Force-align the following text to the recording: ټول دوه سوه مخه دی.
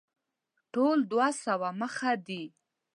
ټول 0.73 0.97
دوه 1.11 1.27
سوه 1.43 1.69
مخه 1.81 2.11
دی. 2.27 2.43